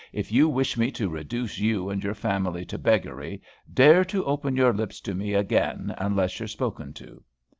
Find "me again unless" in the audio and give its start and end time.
5.13-6.39